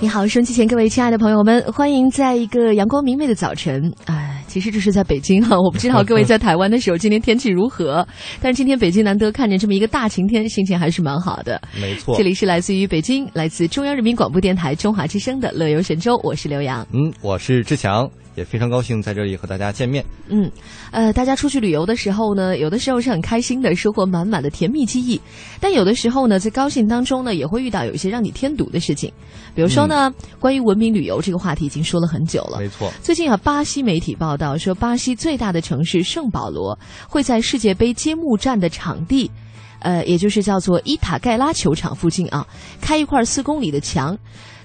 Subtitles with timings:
[0.00, 3.90] 你好，收音机前各位亲爱的朋友们，欢迎在一个阳光明媚的早晨。
[4.04, 8.06] 哎，其实这是在北京哈，我不知道各位在台湾的时候今天天气如何，
[8.38, 11.58] 但是今天北京难得看见这么一个大晴天，心情还是蛮好的。
[11.80, 16.86] 没错，这里是来自于北京，来自中央人民广播电台中华之声的乐游神州，我是刘洋。
[16.92, 18.06] 嗯，我是志强。
[18.34, 20.04] 也非常高兴在这里和大家见面。
[20.28, 20.50] 嗯，
[20.90, 25.18] 呃，大家出去旅游的时候呢，有的时候是很开心的，收获满满的甜蜜记忆；
[25.60, 29.12] 但有的时候呢，在高兴当中呢，也会遇到有一些让你添堵的事情。
[29.54, 32.58] 比如说呢，关于文明旅游这个话题已经说了很久了。
[32.58, 32.92] 没错。
[33.02, 36.76] 最近啊，巴西媒体报道说，巴西最大的城市圣保罗
[37.08, 39.30] 会在世界杯揭幕战的场地，
[39.78, 42.44] 呃，也就是叫做伊塔盖拉球场附近啊，
[42.80, 44.18] 开一块四公里的墙，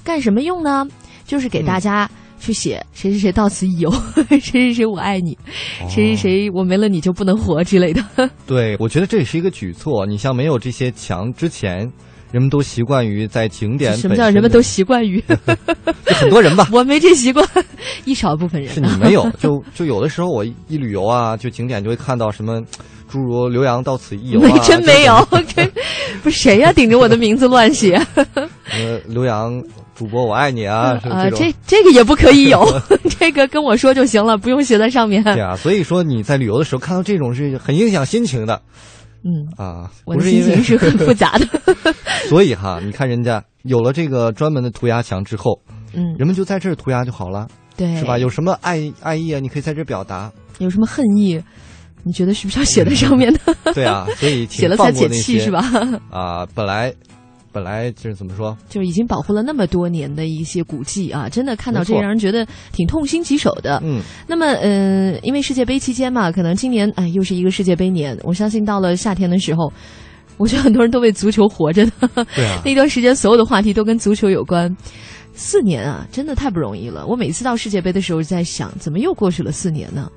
[0.03, 0.87] 干什么用呢？
[1.25, 2.09] 就是给大家。
[2.39, 3.91] 去写谁谁谁到此一游，
[4.29, 5.37] 谁谁谁我爱你，
[5.89, 8.03] 谁谁谁我没了你就不能活之类的。
[8.47, 10.05] 对，我觉得这也是一个举措。
[10.05, 11.79] 你像没有这些墙之前，
[12.31, 13.95] 人们都习惯于在景点。
[13.97, 15.23] 什么叫人们都习惯于？
[16.05, 16.67] 很多人吧。
[16.71, 17.47] 我没这习惯，
[18.05, 18.73] 一少部分人。
[18.73, 22.61] 是你没有，就就有的时候我一旅游啊，就景点就会看到什么，
[23.07, 24.59] 诸如浏阳到此一游啊。
[24.59, 25.27] 真没有，
[26.23, 26.71] 不是谁呀？
[26.73, 27.95] 顶着我的名字乱写。
[28.71, 29.63] 呃，刘洋。
[29.95, 30.97] 主播，我爱你啊！
[31.11, 32.65] 啊，这这个也不可以有，
[33.19, 35.21] 这个跟我说就行了，不用写在上面。
[35.21, 38.61] 对啊，所以说你在旅游的时候看到这种是很影响心情的。
[39.25, 41.45] 嗯啊，我的心情是很复杂的。
[42.29, 45.59] 所以哈，你看人家有了这个专门的涂鸦墙之后，
[45.93, 48.17] 嗯，人们就在这儿涂鸦就好了，对，是吧？
[48.17, 49.39] 有什么爱爱意啊？
[49.41, 50.31] 你可以在这表达。
[50.59, 51.43] 有什么恨意？
[52.03, 53.55] 你觉得是不是要写在上面的？
[53.73, 55.63] 对啊，所以 写了才解气是吧？
[56.09, 56.93] 啊，本来。
[57.51, 63.81] 本来就是怎么说，就是已经保护了那么多年的一些古迹啊，真的看到这让人觉得挺痛心疾首的。
[63.83, 69.73] 嗯，那么嗯，因为世界杯期间嘛，可能今年哎又是一个世界杯年，我相信到了夏天的时候，
[70.37, 72.09] 我觉得很多人都为足球活着的。
[72.35, 74.71] 对啊，那段时间所有的话题都跟足球有关。
[75.33, 77.03] 四年啊，真的太不容易了。
[77.07, 80.07] 我每次到世界杯的时候在想，怎么又过去了四年呢？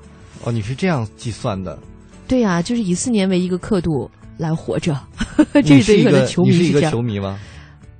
[0.43, 1.77] 哦，你是这样计算的？
[2.27, 4.09] 对呀，就是以四年为一个刻度。
[4.35, 4.99] 来活着，
[5.63, 7.39] 这是一个球迷是一个球迷吗？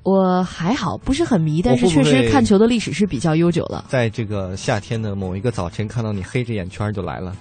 [0.01, 3.85] 我还好，不是很迷，但是确实看球的历史是比较悠久了。
[3.87, 7.35] 在这个夏天的某一个早晨，看到你黑着眼圈就来了。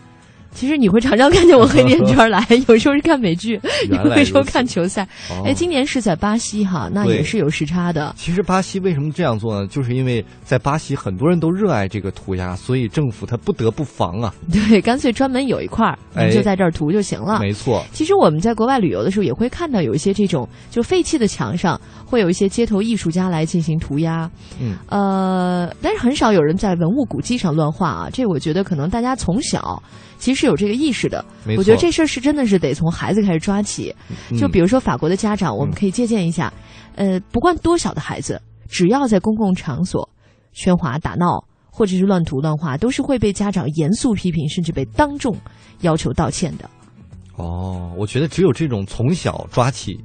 [0.54, 5.06] 其实你会常常看见我黑眼圈来，有时候是看美剧，有时候看球赛。
[5.44, 8.14] 哎，今年是在巴西哈，那也是有时差的。
[8.16, 9.66] 其实巴西为什么这样做呢？
[9.66, 14.32] 就是因为在巴西很多人都热爱这个涂鸦，所以政府他不得不防啊。
[14.52, 17.40] 对，干脆专门有一块儿，你就在这儿涂就行了。
[17.40, 17.84] 没错。
[17.92, 24.30] 其实我们在国外旅游的时候也会看到有一些这种就废弃的墙上会有一些街头艺术家来进行涂鸦。
[24.60, 24.76] 嗯。
[24.88, 28.08] 呃，但是很少有人在文物古迹上乱画啊。
[28.12, 29.82] 这我觉得可能大家从小。
[30.22, 31.24] 其实有这个意识的，
[31.58, 33.92] 我觉得这事儿是真的是得从孩子开始抓起。
[34.38, 36.52] 就比如说法国的家长，我们可以借鉴一下。
[36.94, 40.08] 呃，不管多小的孩子，只要在公共场所
[40.54, 45.36] 喧哗打闹，或者是乱涂乱画，都是会被家长严肃批评，甚至被当众
[45.80, 46.70] 要求道歉的。
[47.34, 49.98] 哦，我觉得只有这种从小抓起，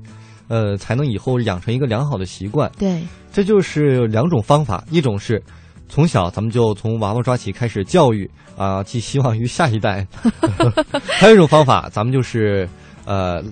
[0.48, 2.72] 呃，才能以后养成一个良好的习惯。
[2.76, 5.44] 对，这就是两种方法，一种是。
[5.90, 10.06] 从小咱们就从娃娃抓起开始教育啊，寄希望于下一代。
[11.20, 12.68] 还有一种方法，咱们就是
[13.06, 13.44] 呃，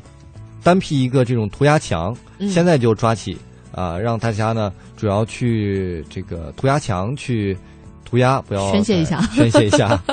[0.64, 2.16] 单辟一个这种涂鸦墙，
[2.50, 3.38] 现在就抓起
[3.72, 7.58] 啊，让大家呢主要去这个涂鸦墙去。
[8.08, 10.00] 涂鸦不要宣泄一下，宣泄一下。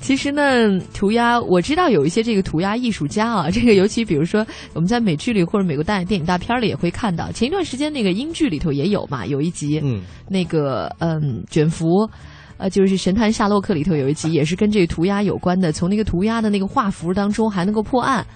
[0.00, 7.30] 其实呢，涂鸦我知道有一些这个涂鸦艺术家啊， 这个尤其比如说我们在美剧里或者美国大电影大片里也会看到。
[7.32, 12.08] 前一段时间那个英剧里头也有嘛，有一集，嗯，那个嗯卷福，
[12.56, 18.26] 呃，就是《神探夏洛克》里头有一集也是跟这个涂鸦有关的，从那个涂鸦的那个画幅当中还能够破案。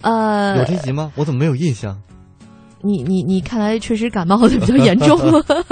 [0.00, 1.12] 呃，有这集吗？
[1.16, 2.00] 我怎么没有印象？
[2.82, 5.18] 你你你看来确实感冒的比较严重。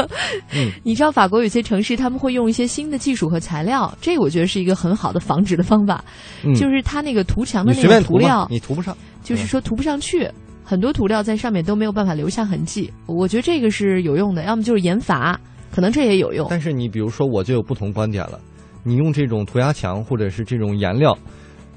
[0.55, 6.05] 嗯，你知道法国有些城市他们会用一些新的技术和材料，这个我觉得是一个很好的防止的方法。
[6.45, 10.29] 嗯，就是它那个涂墙的那个涂料，你涂不上，就是说涂不上去，
[10.63, 12.93] 很多涂料在上面都没有办法留下痕迹。
[13.07, 15.41] 我觉得这个是有用的，要么就是研法，
[15.73, 16.47] 可能这也有用。
[16.51, 18.39] 但是你比如说，我就有不同观点了。
[18.85, 21.17] 你用这种涂鸦墙或者是这种颜料，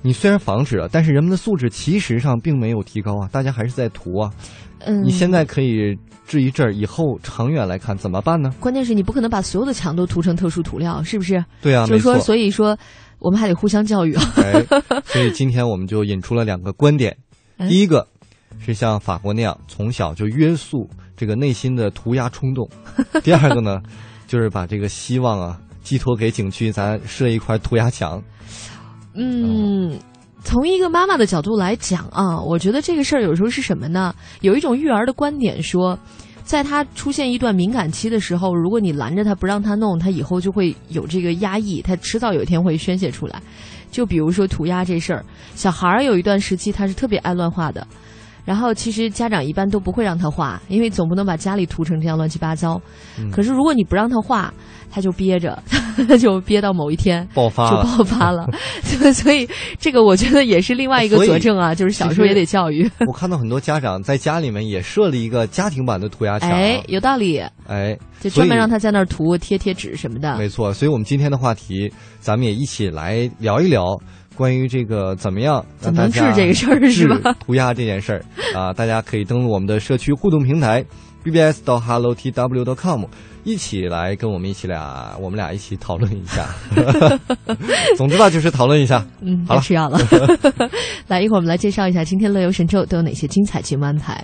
[0.02, 4.32] 你虽然防止了，但是人们的素质其实上并没有提高啊，大家还是在涂啊。
[4.86, 5.98] 嗯，你现在可以
[6.28, 8.54] 治一阵儿，以后长远来看怎么办呢？
[8.60, 11.44] 关键是你不可能把所有的墙都涂成特殊涂料，是不是？
[11.62, 12.78] 对啊，就是说，所以说
[13.20, 14.24] 我们还得互相教育啊。
[15.06, 17.16] 所以今天我们就引出了两个观点，
[17.70, 18.08] 第一个
[18.60, 22.68] 是像法国那样从小就约束这个内心的涂鸦冲动，
[23.24, 23.82] 第二个呢，
[24.28, 28.22] 就是把这个希望啊寄托给景区，咱设一块涂鸦墙。
[29.14, 30.00] 嗯，
[30.44, 34.14] 从一个妈妈的角度来讲啊，我觉得这个事儿有时候是什么呢？
[34.42, 35.98] 有一种育儿的观点说，
[36.44, 43.42] 在他出现一段敏感期的时候，如果你拦着他不让他弄，他以后就会有这个压抑，他迟早有一天会宣泄出来。
[43.92, 45.24] 就比如说涂鸦这事儿，
[45.54, 47.86] 小孩儿有一段时期他是特别爱乱画的，
[48.44, 52.82] 然后其实家长一般都不会让他画，因为总不能把家里涂成这样乱七八糟。
[53.32, 54.54] 可是如果你不让他画，
[54.90, 55.62] 他就憋着，
[56.08, 58.46] 他 就憋到某一天爆发，就爆发了。
[59.14, 59.48] 所以
[59.80, 62.90] 这个我觉得也是另外一个佐证啊，就是小时候也得教育。
[63.08, 70.38] 我看到很多家长在家里面也设了一个家庭版的涂鸦墙，哎，有道理，哎，就专门让他在那儿涂贴贴纸什么的。
[70.38, 73.98] 没错，所以我们今天的话题，咱们也一起来聊一聊
[74.42, 77.32] 关于这个怎么样怎么治这个事儿是吧？
[77.46, 78.26] 涂鸦这件事儿
[78.60, 80.84] 啊，大家可以登录我们的社区互动平台
[81.24, 83.04] bbs 到 hellotw.com。
[83.44, 86.48] 一起来跟我们一起俩，我们俩一起讨论一下。
[87.98, 89.06] 总之吧，就是讨论一下。
[89.22, 90.00] 嗯，好了，吃药了。
[91.08, 94.24] 来，一会儿我们来介绍一下今天乐游神州都有哪些精彩节目安排。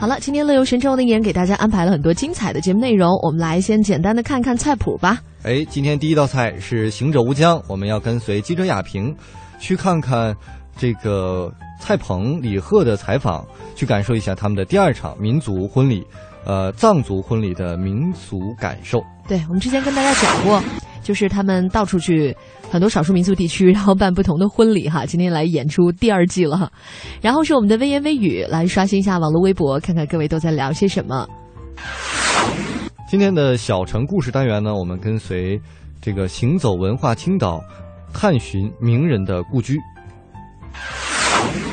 [0.00, 3.10] 好了，今天乐游神州呢，依然给大家安排了很多精彩的节目内容。
[3.22, 5.20] 我们来先简单的看看菜谱吧。
[5.42, 9.14] 哎，今天第一道菜是行者无疆，我们要跟随记者亚平，
[9.58, 10.34] 去看看
[10.74, 16.02] 这个蔡鹏、李贺的采访，去感受一下他们的第二场民族婚礼，
[16.46, 19.04] 呃，藏族婚礼的民俗感受。
[19.28, 20.62] 对，我们之前跟大家讲过，
[21.10, 22.32] 就是他们到处去
[22.70, 25.04] 很多少数民族地区，然后办不同的婚礼哈。
[25.04, 26.70] 今天来演出第二季了，
[27.20, 31.26] 然后是我们的微言微语，来刷新一下网络微博，看看各位都在聊些什么。
[33.08, 35.60] 今天的小城故事单元呢，我们跟随
[36.00, 37.60] 这个行走文化青岛，
[38.14, 39.80] 探寻名人的故居。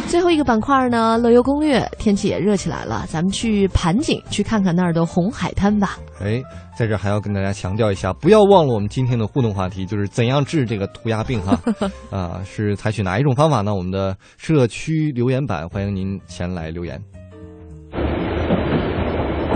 [0.07, 1.85] 最后一个板块呢，乐游攻略。
[1.99, 5.99] 天气也热起来了，咱们去盘锦去看看那儿的红海滩吧。
[6.21, 6.41] 哎，
[6.77, 11.59] 在这还要跟大家强调一下，不要忘了我们今天的互动话题，就是怎样治这个涂鸦病哈。
[12.09, 13.75] 啊，是采取哪一种方法呢？
[13.75, 16.99] 我们的社区留言板，欢迎您前来留言。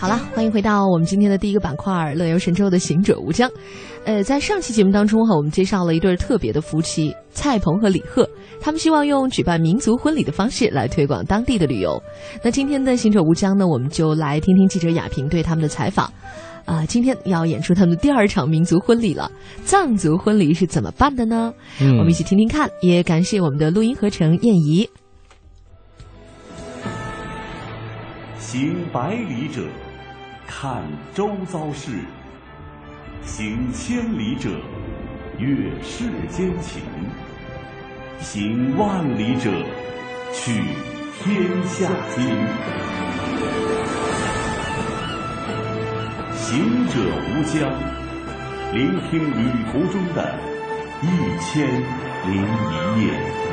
[0.00, 3.50] 好了，欢迎回到我们今天的第一个板块《乐游神州》的行者无疆。
[4.04, 8.24] 呃，在上期节目当中哈，我们介绍了一对特别的夫妻蔡鹏和李贺，
[8.60, 12.00] 他们希望用举办民族婚礼的方式来推广当地的旅游。
[12.44, 16.10] 那今天的行者无疆呢，我们就来听听记者亚萍对他们的采访。
[16.64, 19.28] 啊，今天要演出他们的第二场民族婚礼了，
[19.64, 21.52] 藏族婚礼是怎么办的呢？
[21.80, 22.70] 嗯，我们一起听听看。
[22.80, 24.88] 也感谢我们的录音合成燕怡。
[28.38, 29.62] 行百里者，
[30.50, 30.82] 看
[31.14, 31.90] 周遭事；
[33.22, 34.48] 行千里者，
[35.38, 36.80] 阅世间情；
[38.18, 39.52] 行万里者，
[40.32, 40.62] 取
[41.20, 41.86] 天下
[42.16, 42.24] 经。
[46.34, 46.94] 行者
[47.28, 47.70] 无疆，
[48.72, 50.34] 聆听旅途中的
[51.02, 51.06] 一
[51.42, 51.68] 千
[52.26, 53.47] 零一夜。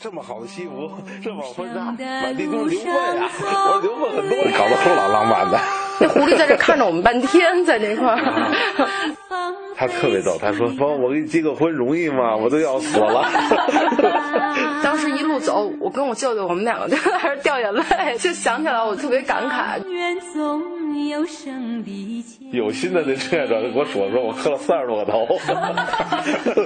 [0.00, 0.22] 这么。
[0.22, 0.90] 好的西服，
[1.24, 3.30] 这么婚纱，满地都是牛粪呀！
[3.40, 5.58] 我说牛粪很多，搞得齁老浪漫的。
[6.00, 8.18] 那狐狸在这看着我们半天，在那块儿。
[9.74, 12.36] 他特别逗，他说：“帮我给你结个婚容易吗？
[12.36, 13.24] 我都要死了。”
[14.84, 17.82] 当时一路走，我跟我舅舅，我们两个就还是掉眼泪，
[18.18, 19.80] 就想起来我特别感慨。
[22.52, 25.26] 有心的那志愿者给我说说，我磕了三十多个头，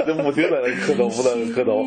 [0.06, 1.84] 就不停的磕头，不断的磕头。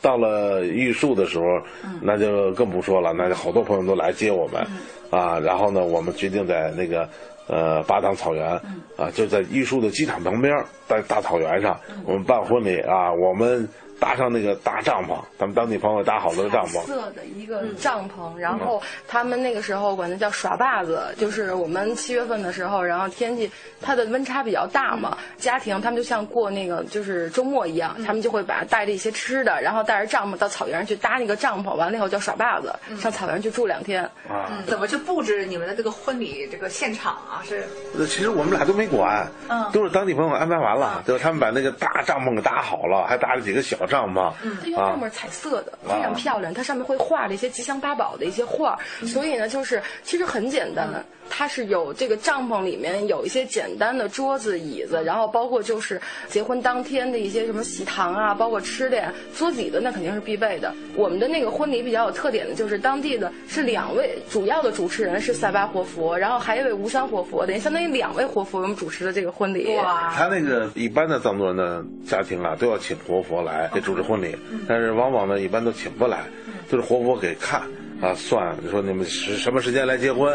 [0.00, 1.60] 到了玉树的时候，
[2.00, 4.66] 那就更不说了，那就好多朋友都来接我们，
[5.10, 7.08] 啊，然后呢，我们决定在那个
[7.48, 8.52] 呃巴塘草原，
[8.96, 10.56] 啊，就在玉树的机场旁边，
[10.88, 13.68] 在大草原上，我们办婚礼啊，我们。
[14.00, 34.02] 搭上那个大帐篷，咱们当地朋友搭好了帐篷，色的一个帐篷，然后他们那个时候管它叫耍把子，就是我们七月份的时候，然后天气它的温差比较大嘛，家庭他们就像过那个就是周末一样，他们就会把带着一些吃的，然后带着帐篷到草原上去搭那个帐篷，完了以后叫耍把子，上草原去住两天。
[34.26, 37.42] 啊，怎么去布置你们的这个婚礼这个现场啊？
[37.46, 37.66] 是？
[38.06, 43.76] 其实我们俩都没管，嗯，都是当地朋友安排完了，就是他们把那个大帐篷给搭好了，还搭了几个小。
[43.90, 46.54] 帐篷，嗯，因为上面彩色的，非常漂亮。
[46.54, 51.04] 它上面会画了一些吉祥八宝的一些画，所以呢，就是其实很简单的。
[51.32, 60.74] 它是有这个帐篷里面有一些简单的桌子椅子，然后包括就是结婚当天的一些什么喜糖啊，包括吃的呀，桌子椅子那肯定是必备的。
[60.96, 69.74] 我们的那个婚礼比较有特点的就是当地的是两位主要的主持人是塞巴活佛，然后还有一位吴山活佛，等于相当于两位活佛我们主持的这个婚礼。
[69.76, 70.12] 哇！
[70.14, 74.36] 他那个一般的藏族人的家庭啊，都要请活佛来给主持婚礼，
[74.68, 76.24] 但是往往呢一般都请不来，
[76.68, 77.62] 就是活佛给看。
[78.00, 80.34] 啊，算你说你们什什么时间来结婚，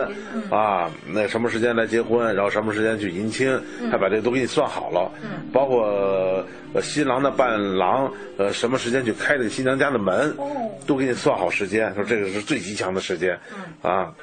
[0.52, 3.60] 啊，那什么时间来结婚，然后什么时间去迎亲，
[3.92, 5.12] 他把这都给你算好了，
[5.52, 6.46] 包括
[6.82, 10.36] 新郎的伴郎，呃，什么时间去开这个新娘家的门，
[10.86, 13.40] 都给你算好时间，说这个是最吉祥的时间，
[13.82, 14.14] 啊，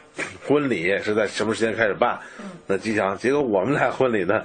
[0.46, 2.18] 婚礼是在什么时间开始办，
[2.66, 3.18] 那吉祥。
[3.18, 4.42] 结果我们俩婚礼呢。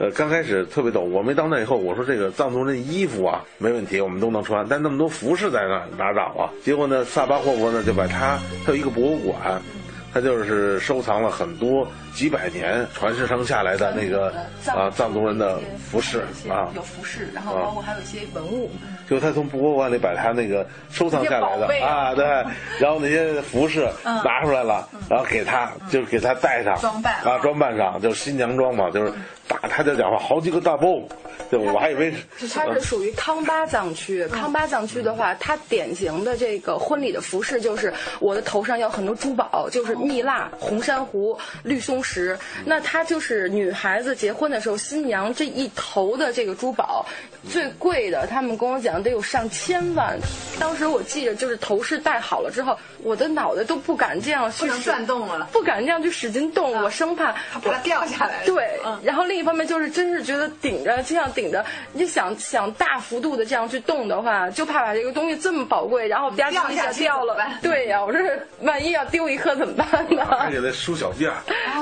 [0.00, 6.48] 呃，刚开始特别逗，我没到那以后，我说这个藏族人衣服啊，没问题，我们都能穿，但那么多服饰在那哪找啊？
[6.64, 9.60] 结果呢，萨巴霍夫呢就把他，他有一个博物馆。
[10.12, 14.32] 他就是收藏了很多几百年传世上下来的那个
[14.66, 18.70] 啊藏族人的服饰啊，有服饰，然后包括还有一些文物。
[19.08, 22.24] 就他从博物馆里把他那个收藏下来的啊，对，
[22.78, 29.12] 然后那些服饰拿出来了，然后给他就给他戴上装扮啊，装扮上就是新娘装嘛，就是
[29.48, 31.00] 大他就讲话好几个大包。
[31.50, 32.46] 对，我还以为是。
[32.46, 42.38] 它是属于康巴藏区，康巴藏区的话，它典型的这个婚礼的服饰就是我的头上有很多珠宝，就是蜜蜡、红珊瑚、绿松石。
[42.64, 47.06] 那它就是女孩子结婚的时候，新娘这一头的这个珠宝，
[47.48, 50.18] 最贵的，他们跟我讲得有上千万。
[50.58, 57.32] 当时我记着，就是头饰戴好了之后，我的脑袋都不敢这样不能转动了，不敢这样去使劲动，我生怕
[57.62, 58.44] 把它掉下来。
[58.44, 61.50] 对，然后另一方面就是真是觉得顶着这样顶。
[61.50, 67.36] 着，你想想大幅度的这样去动的话，就怕把这个东西这么宝贵，然后吧唧一下掉了。
[67.60, 68.20] 对呀，我说
[68.60, 70.24] 万一要丢一颗怎么办呢？
[70.38, 71.30] 还给他梳小辫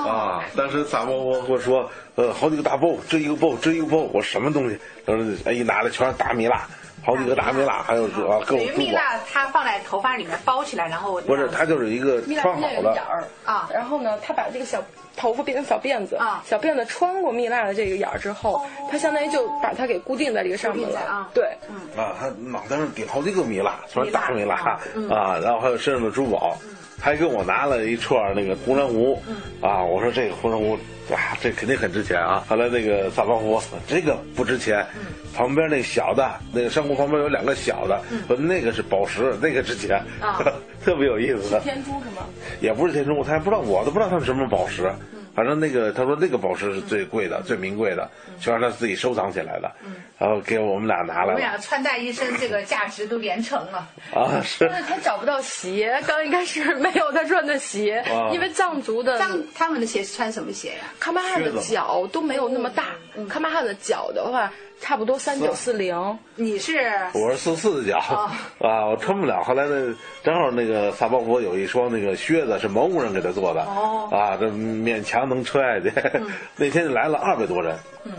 [0.08, 0.42] 啊！
[0.56, 4.76] 当时咱们我跟我说，呃，好几个大包，这一个包，这一个包，我什么东西？
[5.06, 6.66] 他说哎，一拿来全是大米蜡，
[7.06, 8.78] 好几个大米蜡，还有啊各种珠宝。
[8.78, 13.70] 蜜蜡它放在头发里面包起来，然后不是，它就是一个穿好了眼儿啊。
[13.72, 14.82] 然后呢，他把这个小。
[15.20, 21.28] 头发变成小辫子啊，小辫子穿过蜜蜡的这个眼儿之后，它相当于就把它给固定在这个上面了啊。
[21.34, 24.54] 对，嗯啊，他脑袋上顶好几个蜜蜡，全是大蜜蜡
[25.10, 26.56] 啊，然后还有身上的珠宝，
[27.00, 29.22] 还给我拿了一串那个红珊瑚，
[29.60, 30.78] 啊，我说这个红珊瑚
[31.10, 32.44] 哇，这肯定很值钱啊。
[32.48, 34.84] 后来那个萨巴夫这个不值钱，
[35.34, 40.02] 旁边那个小的那个珊瑚旁边有两个小的，说那个是宝石，那个值钱，
[40.84, 41.58] 特别有意思。
[41.62, 42.26] 天珠是吗？
[42.60, 44.90] 也不是天珠，他还不知道，我都不知道他是什么宝石。
[45.38, 49.70] 反正那个，他说那个宝石是最贵的、最名贵的，全是他自己收藏起来的，
[50.18, 51.26] 然后给我们俩拿来。
[51.26, 53.88] 我们俩穿戴一身，这个价值都连城了。
[54.12, 54.68] 啊，是。
[54.68, 60.92] 但是他找不到鞋，刚一开始没有他穿的鞋，因为藏族的藏他们的鞋是穿什么鞋呀？
[61.00, 62.86] 喀巴汗的脚都没有那么大，
[63.30, 64.52] 喀巴汗的脚的话。
[64.80, 66.78] 差不多三九四零，你是？
[67.12, 67.98] 我是四四的脚。
[67.98, 69.42] 啊， 我穿不了。
[69.42, 75.92] 后来呢，正好那个萨巴佛有一双那个靴子是蒙古人给他做的，啊，这勉强能穿下去。
[76.56, 78.12] 那天就来了二百多人，嗯，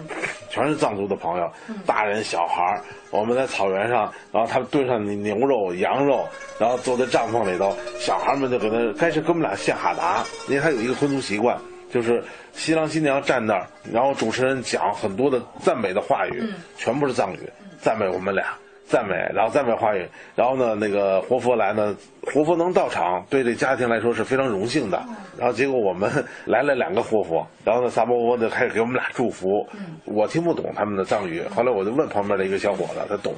[0.49, 1.51] 全是藏族的朋友，
[1.85, 6.27] 大人小孩我们在草原上，然后他们炖上牛肉、羊肉，
[6.59, 11.57] 然后坐在帐篷里头，小孩们就给他开始给我们俩献哈达，因为他有一个婚俗习惯。
[11.91, 16.43] 就是新郎新娘站那儿，然后主持人讲很多的赞美的话语，
[16.77, 17.39] 全部是藏语，
[17.81, 18.45] 赞美我们俩。
[18.91, 20.03] 赞美，然后赞美话语，
[20.35, 24.99] 然后呢，那个活佛来呢，活佛能到场，对这家庭来说是非常荣幸的。
[25.37, 26.11] 然后结果我们
[26.45, 29.69] 来了两个活佛，然后呢，萨摩佛就开始给我们俩祝福。
[30.05, 33.35] 我听不懂他们的藏语，后来我就问旁边的一个小伙子，他懂。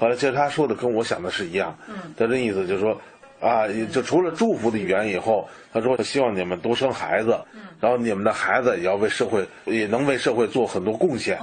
[0.00, 1.78] 后来其实他说的跟我想的是一样，
[2.16, 3.00] 他这意思就是说，
[3.40, 7.38] 啊，就除了祝福的语言以后，他说希望你们多生孩子，
[7.80, 11.38] 然后你们的孩子也要为社会，也能为社会做很多贡献。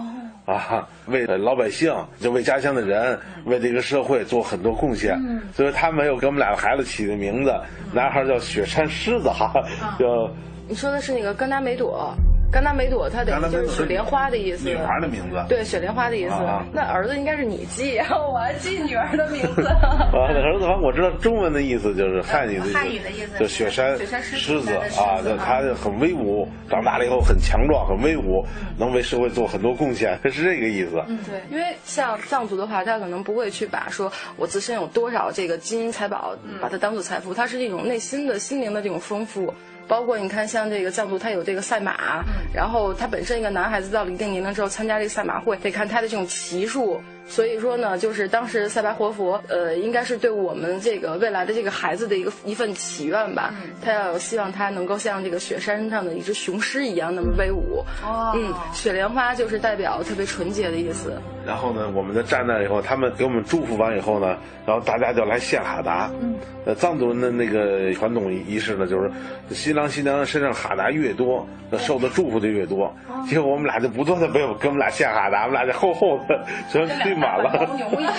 [0.45, 5.19] 啊，为老百姓，就为家乡的人，为这个社会做很多贡献。
[5.55, 7.51] 所以他没有给我们俩的孩子起的名字，
[7.91, 9.51] 男孩叫雪山狮子哈，
[9.97, 10.29] 叫。
[10.67, 12.13] 你说的是那个甘达梅朵。
[12.55, 14.69] 甘达梅朵，它等于就是雪莲花的意思。
[14.69, 15.43] 女孩的名字。
[15.49, 16.35] 对，雪莲花的意思。
[16.71, 17.97] 那儿子应该是你记，
[18.31, 19.67] 我还记女儿的名字。
[19.67, 28.45] 啊，儿子，我知道中文的意思就是汉语的意思，汉语的意思就雪山狮子啊，他很威武，长大了以后很强壮，很威武，
[28.79, 31.03] 能为社会做很多贡献，是这个意思。
[31.09, 39.53] 嗯，对，因为像藏族的话，他可能不会去把说我自身有多少这个金银财宝，把它当做财富，它是一种内心的心灵的这种丰富。
[39.87, 42.23] 包括你看，像这个藏族，他有这个赛马，
[42.53, 47.01] 然后他本身一个男孩子到了一定年龄之后参加这个赛马会，得看他的这种骑术。
[47.27, 53.53] 所以说呢，就是当时塞巴活佛，呃，应该是对我们这个未来的这个孩子的一个一份祈愿吧。
[53.83, 57.83] 他要希望他能够像这个雪山上的一只雄狮一样那么威武。
[58.03, 61.19] 哦嗯，雪莲花就是代表特别纯洁的意思。
[61.45, 66.11] 然后呢，我们在站那以后，他们给我们祝福完以后呢，然后大家就来献哈达。
[66.21, 66.35] 嗯。
[66.65, 69.11] 呃，藏族人的那个传统仪式呢，就是
[69.51, 72.91] 新郎新娘身上哈达越多，那受的祝福就越多。
[73.27, 77.67] 结果我们俩就不断的被我给我们俩献哈达，我们俩就厚厚的全堆满了。
[77.75, 78.13] 牛一样。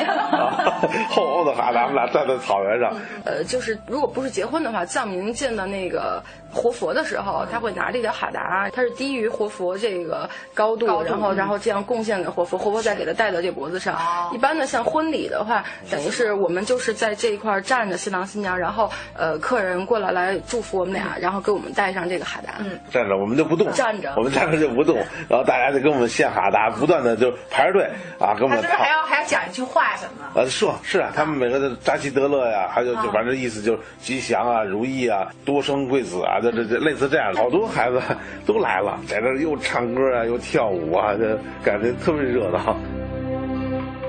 [1.09, 2.93] 厚厚的哈达，我们俩站在草原上。
[3.25, 6.23] 呃，就是如果不是结婚的话，藏民见到那个
[6.53, 13.99] 活佛的时候，他会拿这条哈达，它是低于活佛这个高度，然后然后这样贡献给活佛，活佛再给他戴到这脖子上。
[14.33, 18.26] 一般的像婚礼的话，等于是我们就是在这一块站着新郎。
[18.26, 22.55] 新娘，然后呃，客人过来来祝福我们俩，然后给我们戴上这个哈达。
[22.59, 24.97] 嗯，站着我们就不动，站着我们站着就不动，
[25.29, 28.61] 然后大家就给我们献哈达，不断的就排着队啊，给我们。
[28.87, 30.25] 还要还要讲一句话什么？
[30.37, 38.01] 呃，说，是啊，他们每个的扎西德勒呀，还有就反正意思就是吉祥啊、如意啊、多生贵子啊，这这这类似这样的，好多孩子
[38.46, 42.77] 都来了，在这又唱歌啊，又跳舞啊，这感觉特别热闹。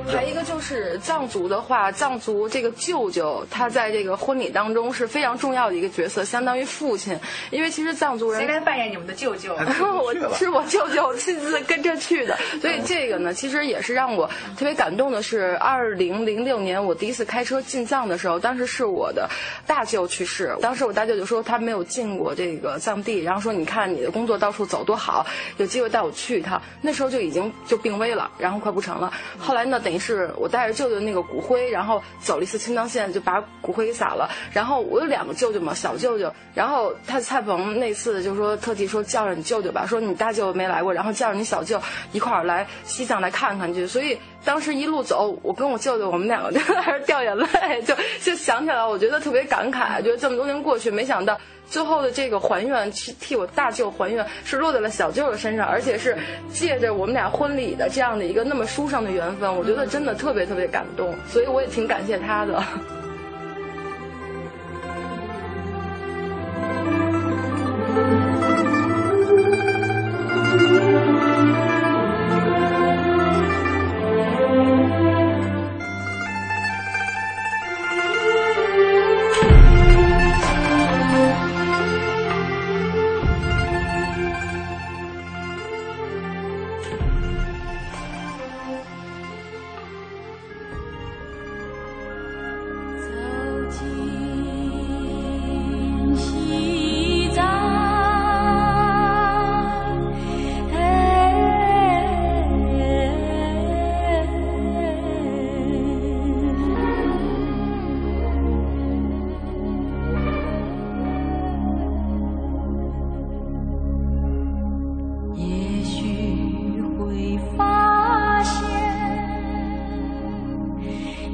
[0.08, 7.20] 还一个就是藏族的话，藏族这个舅舅他在这个婚礼当中是非常重要的一个角色，相当于父亲。
[7.52, 9.54] 因为其实藏族人谁来扮演你们的舅舅？
[10.02, 15.22] 我是我舅舅亲自跟着去的，所以这个呢，其实也是让我特别感动的。
[15.22, 19.30] 是二零零六年我第一次开车进藏的时候，当时是我的
[19.66, 20.56] 大舅去世。
[20.62, 25.26] 当时我大舅就说他没有进过这个藏地，然后说你看你的工作到处走多好，
[25.58, 26.62] 有机会带我去一趟。
[26.82, 29.12] 那时候就已经就病危了，然后快不成了。
[29.38, 29.97] 后来呢，等于。
[29.98, 34.30] 是我带着舅舅那个骨灰，然后走了一次青藏线，就把骨灰给撒了。
[34.52, 36.32] 然后我有两个舅舅嘛，小舅舅。
[36.54, 41.82] 然后他蔡鹏那次就说特地说叫上你舅舅吧，说你大舅没来过，然后叫上你小舅
[42.12, 43.86] 一块儿来西藏来看看去。
[43.86, 51.38] 所以当时一路走，我跟我舅舅我们两个就 在那掉眼泪，就就想起来，我觉得特别感慨，觉得这么多年过去，没想到。
[51.70, 56.18] 最后的这个还愿，去替我大舅还愿，是落在了小舅的身上，而且是
[56.52, 62.64] 借着我们俩婚礼的这样的一个那么书上的缘分，我觉得真的特别特别感动，所以我也挺感谢他的。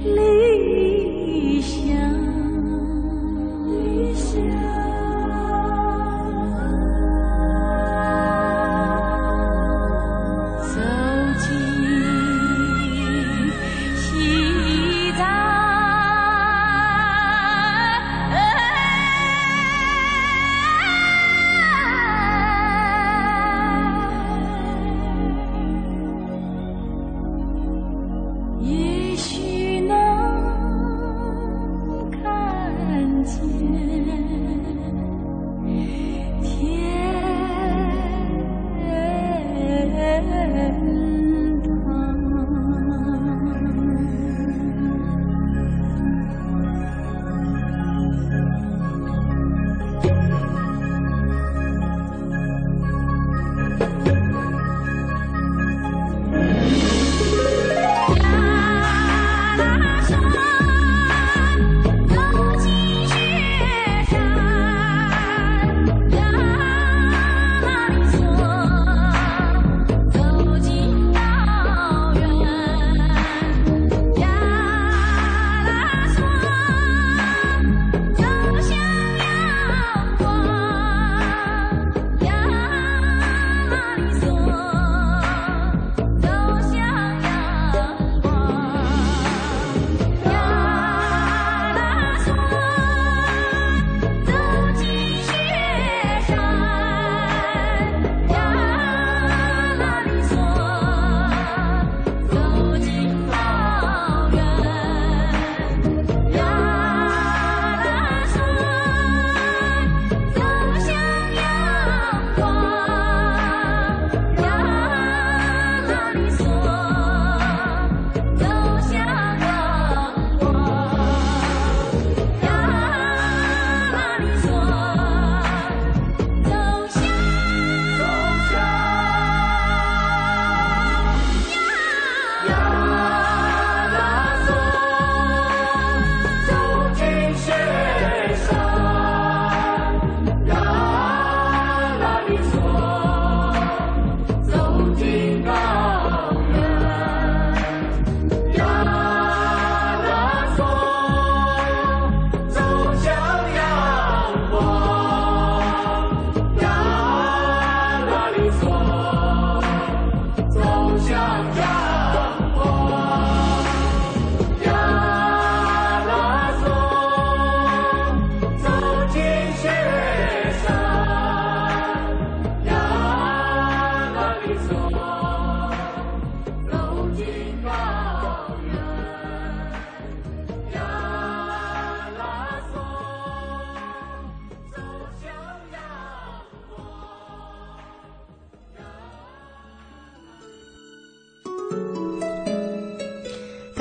[0.03, 0.52] 离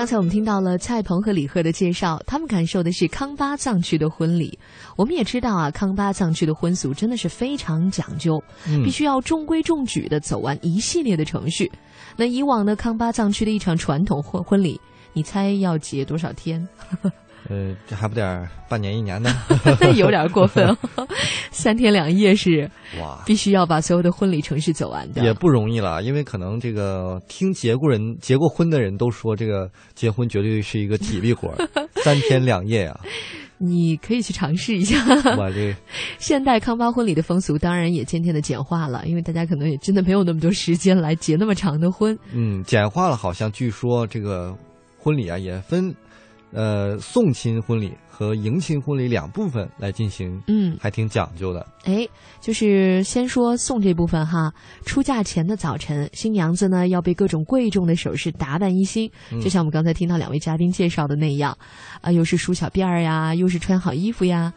[0.03, 4.59] 刚才我们听到了蔡鹏和李贺的介绍，他们感受的是康巴藏区的婚礼。
[4.97, 8.43] 我们也知道啊，康巴藏区的婚俗真的是非常讲究，
[8.83, 11.71] 必须要中规中矩的走完一系列的程序。
[12.17, 14.81] 那以往呢康巴藏区的一场传统婚婚礼，
[15.13, 16.67] 你猜要结多少天？
[17.51, 19.35] 呃，这还不点半年一年呢？
[19.97, 20.65] 有点过分
[20.97, 21.07] 哦，
[21.51, 26.03] 三天两夜是哇，必须要把所有的婚礼程序走完的，也不容易了。
[26.03, 31.53] 因为可能这个听结过人结过婚的人都说，这个结婚绝对是一个体力活，
[31.97, 33.01] 三天两夜啊。
[33.59, 34.97] 你可以去尝试一下。
[35.37, 35.73] 我这
[36.19, 42.17] 现代康巴婚礼的风俗当然也渐渐的简化了，因为大家可能也真的没有那么多时间来结那么长的婚。
[42.33, 44.57] 嗯，简化了，好像据说这个
[44.99, 45.95] 婚礼啊也分。
[46.53, 51.67] 呃，送亲婚礼和迎亲婚礼两部分来进行，嗯，还挺讲究的。
[51.85, 52.07] 哎，
[52.41, 54.53] 就是先说送这部分哈。
[54.85, 59.11] 出嫁前的早晨，新娘子呢要被各种贵重的首饰打扮一新，
[59.43, 61.57] 就像我们刚才听到两位嘉宾介绍的那样，
[62.01, 64.53] 啊，又是梳小辫儿呀，又是穿好衣服呀。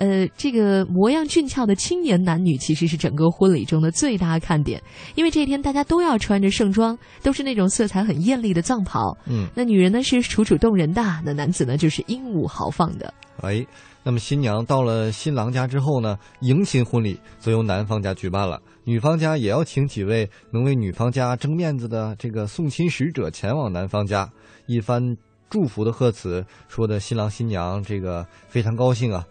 [0.00, 4.82] 呃，这个模样俊俏的青年男女其实是整个婚礼中的最大看点，
[5.14, 9.14] 因为这一天大家都要穿着盛装，都是那种色彩很艳丽的藏袍。
[9.26, 13.12] 嗯，那女人呢是楚楚动人的，那男子呢就是英武豪放的。
[13.42, 13.62] 哎，
[14.02, 24.26] 那么新娘到了新郎家之后呢，迎亲婚礼则由男方家举办了，女方家也要请几位能为女方家争面子的这个送亲使者前往男方家，
[24.66, 25.02] 一番
[25.50, 29.22] 祝福的贺词，说的新郎新娘这个非常高兴啊。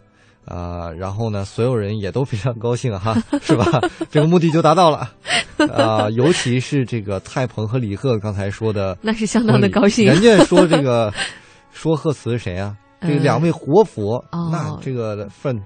[0.49, 3.65] 啊，然后呢，所有人也都非常高兴哈，是吧？
[4.09, 5.09] 这个目的就达到了
[5.71, 10.07] 啊，尤其是这个蔡鹏和李贺刚才说的， 那是相当的高兴。
[10.07, 11.13] 人家说这个
[11.71, 12.75] 说贺词是谁啊？
[13.01, 15.57] 这两位活佛，那这个份。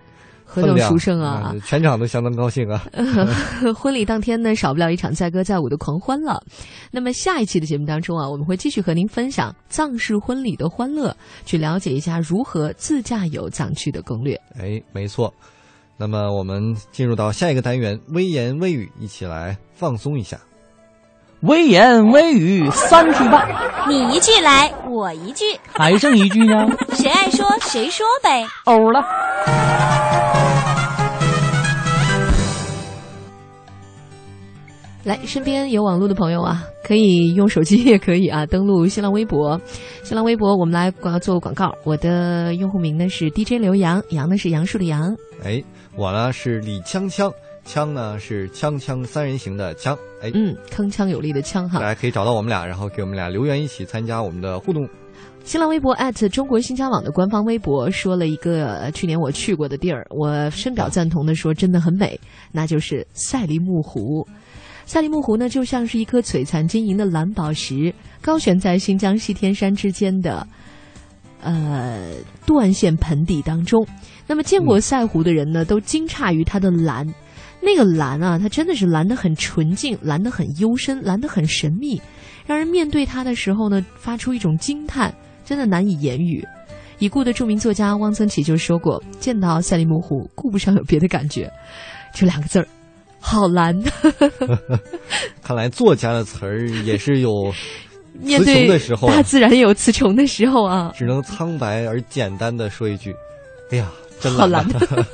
[0.54, 1.52] 何等殊胜啊！
[1.66, 2.84] 全场都相当高兴啊！
[3.76, 6.40] 婚礼当天呢，少不了一场载歌载舞的狂欢了。
[6.92, 14.40] 那么下一期的节目当中啊，我们会继续和您分享藏式婚礼的欢乐，去了解一下如何自驾游藏区的攻略。
[14.60, 15.34] 哎，没错。
[15.98, 20.38] 那么我们进入到下一个单元，微言微语，一起来放松一下。
[21.42, 23.46] 微言微语三句半，
[23.90, 26.68] 你一句来，我一句，还剩一句呢？
[26.94, 28.46] 谁爱说谁说呗。
[28.64, 29.04] 欧了。
[35.04, 39.60] 来，身边有网络的朋友啊，可以用手机也可以啊， 登录新浪微博。
[40.02, 41.76] 新浪微博，我们来广做广告。
[41.84, 45.14] 我的用户名呢是 DJ 刘洋，杨呢是杨树的杨。
[45.44, 45.62] 哎，
[45.98, 47.34] 我呢是李锵锵，
[47.68, 49.94] 锵呢是锵锵三人行的锵。
[50.22, 51.80] 哎，嗯，铿锵有力的锵哈。
[51.80, 54.88] 大家可以找到我们俩，然后给我们俩留言，一起参加我们的互动。
[55.44, 55.94] 新浪微博
[56.32, 62.18] 中国新疆网的官方微博说了一个去年我去过的地儿，我深表赞同的说，真的很美，
[62.54, 64.26] 那就是赛里木湖。
[64.86, 70.46] 赛里木湖呢，就像是一颗璀璨晶莹的蓝宝石，高悬在新疆西天山之间的
[71.42, 72.14] 呃
[72.46, 73.86] 断线盆地当中。
[74.28, 77.08] 那么，见过赛湖的人呢，都惊诧于它的蓝。
[77.62, 82.02] 那个蓝啊，它真的是蓝的很纯净，蓝的很幽深，蓝的很神秘，
[82.46, 85.14] 让人面对它的时候呢，发出一种惊叹，
[85.46, 86.46] 真的难以言语。
[87.00, 91.50] 已故的著名作家汪曾祺就说过：“见到赛里木湖，顾不上有别的感觉，
[92.14, 92.68] 就两个字儿。”
[93.26, 93.74] 好蓝，
[95.42, 97.32] 看来作家的词儿也是有
[98.22, 100.92] 词穷的时候，大自然有词穷的时候啊。
[100.94, 103.16] 只能苍白而简单的说一句
[103.72, 104.64] ：“哎呀，真好蓝。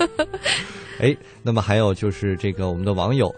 [1.00, 3.34] ”哎，那么还有就是这个我们的网友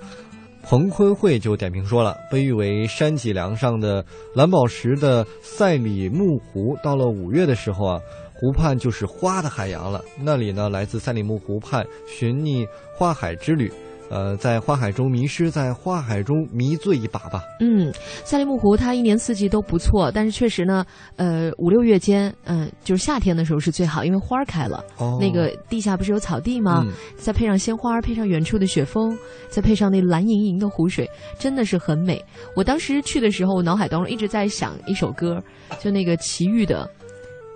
[0.63, 4.03] 彭坤慧就点评说了：“被誉为山脊梁上的
[4.34, 7.99] 蓝宝石的赛里木湖，到了五月的时候啊，
[8.34, 10.03] 湖畔就是花的海洋了。
[10.23, 13.71] 那里呢，来自赛里木湖畔寻觅花海之旅。”
[14.12, 17.41] 呃，在花海中迷失，在花海中迷醉一把吧。
[17.62, 17.89] 嗯，
[18.26, 24.84] 赛里木湖它一年四季都不错，但是确实呢，呃，五六月间，嗯，就是夏天的时候是最好，因为花开了。
[24.97, 25.17] 哦。
[25.21, 26.86] 那个地下不是有草地吗？
[27.15, 29.17] 再配上鲜花，配上远处的雪峰，
[29.50, 32.21] 再配上那蓝盈盈的湖水，真的是很美。
[32.54, 35.41] 我当时去的时候，我脑海当中一直在想一首歌，
[35.80, 36.86] 就那个齐豫的，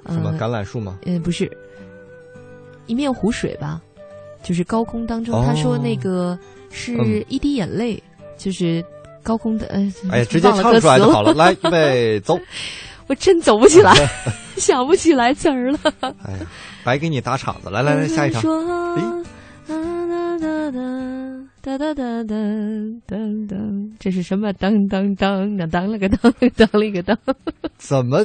[0.08, 0.98] 什么橄榄树吗？
[1.06, 1.52] 嗯，不是，
[2.86, 3.82] 一面湖水吧。
[4.46, 6.38] 就是高空当中，他说那个
[6.72, 8.02] 是一滴眼泪，
[8.38, 8.82] 就是
[9.24, 9.66] 高空的。
[9.68, 11.34] 哎呀，直接唱出来就好了。
[11.36, 12.40] 来，预备，走。
[13.08, 13.94] 我真走不起来，
[14.58, 15.80] 想不起来词儿了。
[16.00, 16.46] 哎呀，
[16.84, 17.70] 白给你打场子。
[17.72, 18.42] 来来来，下一场。
[21.65, 24.54] 哒哒噔噔，这是什么？
[24.54, 27.17] 噔噔噔，那当了个噔，当了一个噔。
[27.80, 28.23] 怎么，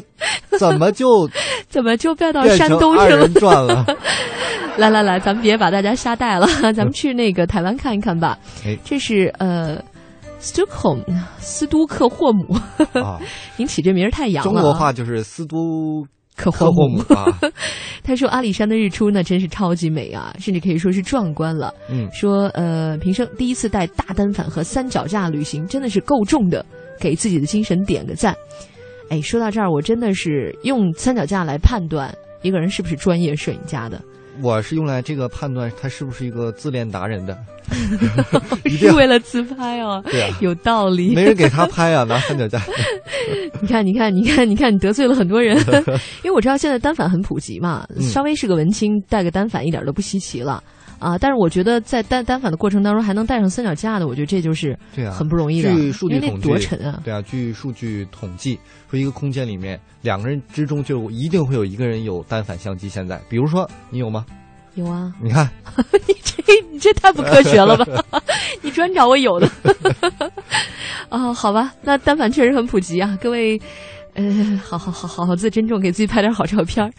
[0.58, 1.06] 怎么就
[1.70, 3.26] 怎么就变到山东去了？
[3.40, 3.86] 转了。
[4.76, 8.38] 来来来，咱们别把大家吓呆了，咱们去那个台湾看一看吧。
[8.66, 9.82] 哎，这是呃
[10.38, 11.02] ，Stockholm，
[11.38, 12.54] 斯都克霍姆。
[13.00, 13.18] 啊，
[13.56, 14.52] 您起这名儿太洋了。
[14.52, 16.06] 中国话就是斯都
[16.40, 17.26] 克霍姆啊。
[18.02, 21.72] 他说阿里山的日出呢，真是超级美啊，甚至可以说是壮观了。
[21.90, 26.64] 嗯，说呃，平生第一次带大单反和三脚架旅行，真的是够重的，
[26.98, 28.34] 给自己的精神点个赞。
[29.10, 34.00] 哎，说到这儿，我真的是用三脚架来判断一个人是不是专业摄影家的。
[34.42, 37.36] 我是用来这个判断他是不是一个自恋达人的，
[38.68, 40.02] 是为了自拍哦。
[40.10, 41.14] 对啊，有道理。
[41.14, 42.60] 没人给他拍啊，拿三脚架。
[43.60, 45.56] 你看，你看，你看，你看，你得罪了很多人。
[46.22, 50.62] 因为我知道现在单反很普及嘛，稍微是个文青带个单反一点都不稀奇了
[51.00, 51.18] 啊。
[51.18, 55.74] 但是我觉得在单单反的过程当中还能带上三脚架的，我觉得这就是对啊，很不容易的。
[55.74, 57.00] 据数据统计，多沉啊！
[57.04, 58.58] 对啊，据数据统计，
[58.88, 62.88] 说一个空间里面两个人之中就一定会有一个人有单反相机。
[62.88, 64.24] 现在，比如说你有吗？
[64.74, 65.50] 有啊，你看，
[66.06, 68.22] 你这你这太不科学了吧？
[68.62, 69.50] 你专找我有的
[71.08, 71.32] 啊？
[71.34, 73.60] 好吧，那单反确实很普及啊，各位，
[74.14, 76.90] 呃，好好好好好自珍重，给自己拍点好照片。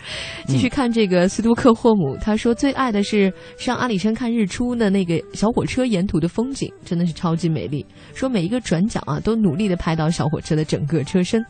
[0.48, 7.86] 继续看这个斯图克霍姆，他说最爱的是上阿里山看日出的那个小火车沿途的风景，真的是超级美丽。
[8.14, 11.44] 说每一个转角啊，都努力的拍到小火车的整个车身，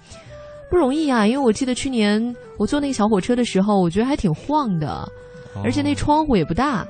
[0.69, 1.25] 不容易啊。
[1.27, 5.07] 因为我记得去年我坐那个小火车的时候，我觉得还挺晃的。
[5.65, 6.87] 而且那窗户也不大，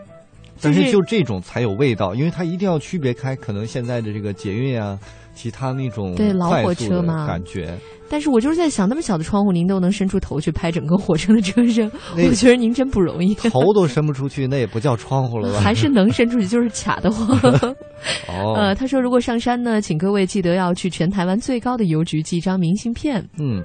[0.62, 5.00] 但是就这种才有味道，因为它一定要区别开可能现在的这个捷运啊，
[5.34, 7.78] 其他那种对老火车嘛感觉。
[8.10, 13.34] 但是我就是在想，那么小的窗户，您都能伸出头去拍整个火车的车身，我觉得您真不容易。
[13.36, 15.60] 头都伸不出去，那也不叫窗户了吧？
[15.64, 17.30] 还是能伸出去，就是卡的慌。
[18.28, 23.26] 哦，呃，他说如果上山呢，请各位记得要去全台湾最高的邮局寄一张明信片。
[23.40, 23.64] 嗯。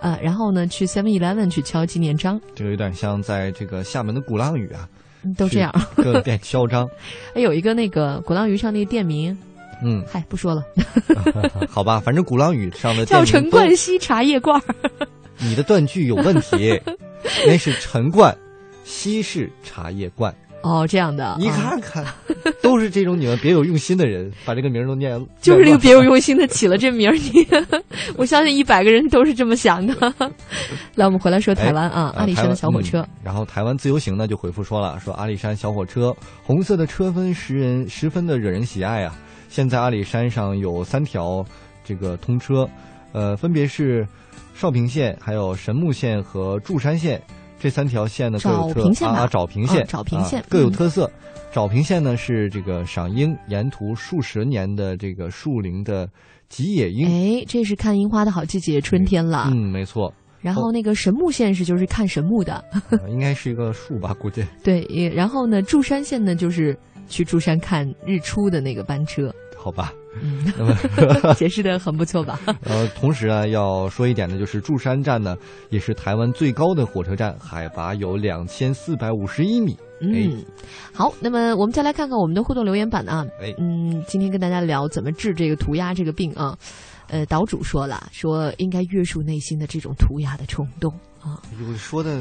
[0.00, 4.88] 呃，然后呢，去 Seven Eleven 去敲纪念章，这个有点像在这个厦门的鼓浪屿啊，
[5.36, 6.88] 都这样，各店嚣张。
[7.34, 9.36] 还 有一个那个鼓浪屿上那个店名，
[9.82, 10.62] 嗯，嗨，不说了。
[11.68, 14.60] 好吧，反正鼓浪屿上的 叫陈冠希茶叶罐。
[15.38, 16.80] 你的断句有问题，
[17.46, 18.36] 那是陈冠
[18.84, 20.34] 希式茶叶罐。
[20.62, 22.04] 哦，这样的，你看看，
[22.60, 27.14] 都是这种你们别有用心的人， 把这个名儿都念，就是这个别有用心的起了这名儿。
[27.14, 27.46] 你，
[28.16, 29.94] 我相信一百个人都是这么想的。
[30.96, 33.06] 来，我们回来说台湾啊，阿里山的小火车。
[33.22, 39.16] 然后台湾自由行呢就回复说了，说阿里山小火车红色的车分十人十分的惹人喜爱啊。
[39.48, 41.44] 现在阿里山上有三条
[41.84, 42.68] 这个通车，
[43.12, 44.06] 呃，分别是
[44.54, 47.22] 少平线、还有神木线和柱山线。
[47.58, 51.10] 这三条线呢各有特啊，找平线，找平线各有特色。
[51.50, 56.08] 找平线呢是这个赏樱，沿途数十年的这个树林的
[56.48, 57.08] 吉野樱。
[57.08, 59.48] 哎，这是看樱花的好季节，春天了。
[59.50, 60.12] 嗯，没错。
[60.40, 62.62] 然后那个神木线是就是看神木的，
[63.08, 64.44] 应该是一个树吧，估计。
[64.62, 69.34] 对，然后呢，柱山线呢就是去柱山看日出的那个班车。
[69.68, 69.92] 好吧。
[70.22, 70.64] 嗯，那
[71.28, 72.40] 么解释的很不错吧？
[72.64, 75.36] 呃，同时啊，要说一点呢，就是柱山站呢，
[75.68, 79.76] 也是台湾最高的火车站，海拔有两千四百五十一米。
[80.00, 80.42] 嗯，
[80.94, 83.26] 好，那么我们再来看看我们的互动留言板啊。
[83.42, 86.56] 哎，嗯，今天跟大家聊怎么治这个涂鸦这个病啊。
[87.08, 90.90] 呃，岛主说了，说应该约束内心的这种涂鸦的冲动。
[91.28, 92.18] 啊，呦，说的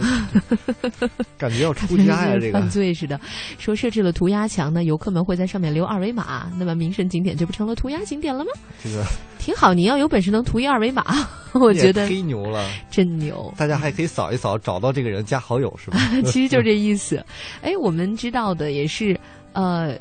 [1.37, 3.19] 感觉要出家呀，这个犯罪似的。
[3.57, 8.51] 说设置了涂鸦墙呢，游客们会在上面留二维码，那么名胜景点就不成了涂鸦景点了吗？
[8.83, 9.05] 这个
[9.39, 11.03] 挺好，你要有本事能涂一二维码，
[11.53, 13.53] 我觉得忒牛了，真牛。
[13.57, 15.97] 大家还可以扫一扫，找到这个人加好友是吧？
[16.25, 17.23] 其实就这意思。
[17.61, 19.17] 哎，我们知道的也是，
[19.53, 19.97] 呃，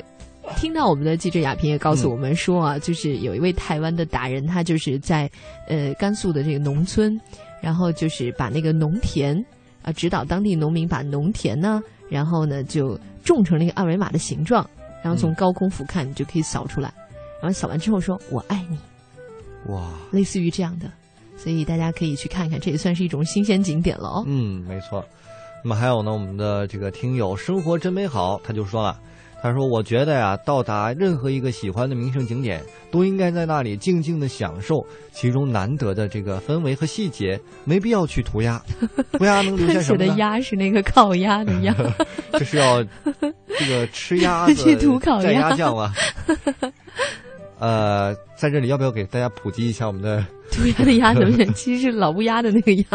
[0.55, 5.29] 听到我们的记者亚平也告诉我们说啊，就是有一位台湾的达人，他就是在
[5.67, 7.19] 呃甘肃的这个农村。
[7.59, 9.35] 然后就是把那个农田
[9.81, 14.65] 啊，指导当地农民把农田呢，然后呢就种成那个二维码的形状，
[15.03, 16.93] 然后从高空俯瞰，你就可以扫出来。
[17.41, 18.77] 然后扫完之后说“我爱你”，
[19.73, 20.85] 哇，类似于这样的，
[21.35, 24.23] 所以大家可以去看看，这也算是一种新鲜景点了哦。
[24.27, 25.03] 嗯，没错。
[25.63, 28.99] 那么还有呢，我们的这个听友生活真美好，他就说了。
[29.41, 38.59] 他说：“我觉得呀，到达任何一个喜欢的名胜景点，都应该在那里静静的享受其中难得的这个氛围和细节，没必要去涂鸦。
[39.13, 41.75] 涂鸦能留下什么？”写的鸭是那个烤鸭的鸭，
[42.33, 45.93] 这是要这个吃鸭子去涂烤蘸鸭酱吗？
[47.59, 51.45] 呃，在这里要不要给大家普及一下我们的涂鸦的鸭怎么写？
[51.53, 52.85] 其实是老乌鸦的那个鸭。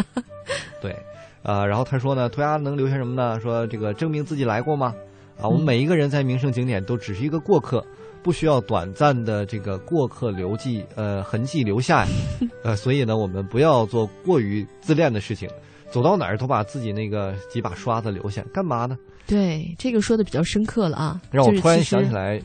[0.81, 0.95] 对，
[1.43, 3.41] 呃，然后他说呢，涂鸦能留下什么呢？
[3.41, 4.93] 说这个证明自己来过吗？
[5.41, 7.85] 啊，我们每一个人在名胜景点都只是一个过客，
[8.23, 12.07] 不需要短暂的这个过客留迹，呃，痕迹留下，
[12.63, 15.49] 呃，所以呢，我们不要做过于自恋的事情，
[15.91, 18.97] 走到哪儿都把自己那个几把刷子留下，干嘛呢？
[19.27, 21.21] 对，这个说的比较深刻了啊。
[21.31, 22.41] 让我突然想起来，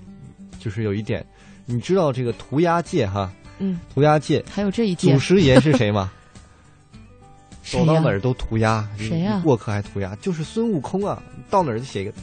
[0.59, 1.25] 就是有一点，
[1.65, 3.31] 你知道这个涂鸦界哈？
[3.59, 6.11] 嗯，涂鸦界还有这一届祖师爷是谁吗？
[7.63, 11.21] 走到哪儿都涂鸦，谁呀过客还涂鸦，就是孙悟空啊！
[11.49, 12.13] 到哪儿就写一个，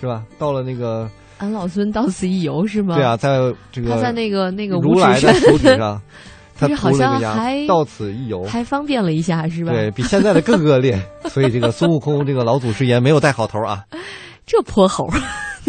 [0.00, 0.24] 是吧？
[0.38, 2.96] 到了那个俺老孙到此一游是吗？
[2.96, 3.38] 对啊，在
[3.72, 6.00] 这个他在那个那个如来的手指上，
[6.58, 9.72] 他涂了个鸦像还到此一游，还方便了一下是吧？
[9.72, 13.84] 对比现在的更恶劣， 所以这个孙悟空这个老祖师爷没有带好头啊。
[14.46, 15.08] 这泼猴，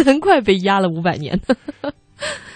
[0.05, 1.55] 难怪被压了五百年呢。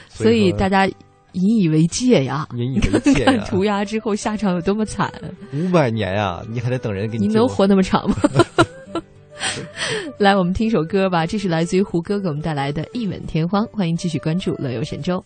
[0.08, 5.12] 所以大家引以为戒呀，引以为戒涂鸦之后下场有多么惨，
[5.52, 8.16] 五百年呀，你还得等人给你你能活那么长吗？
[10.20, 15.18] 来，我们听首歌吧，这是来自于胡歌给我们带来的《一吻天荒》，欢迎继续关注《乐游神州》。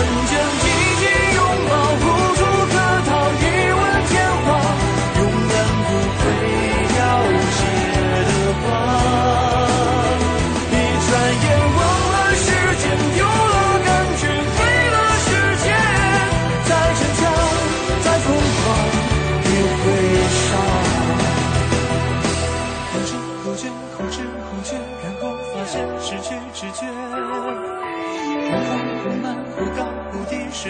[0.00, 0.49] 瞬间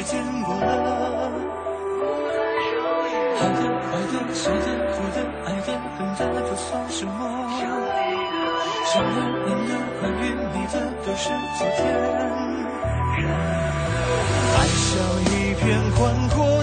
[0.00, 1.30] 时间过了。
[3.36, 7.12] 好的、坏的、笑的、哭的、爱的、恨的，都算什么？
[8.86, 9.70] 想的、念的、
[10.00, 10.22] 关于
[10.54, 10.74] 你的，
[11.04, 11.28] 都是
[11.58, 11.78] 昨天。
[14.56, 14.88] 爱像
[15.20, 15.98] 一片宽
[16.30, 16.59] 阔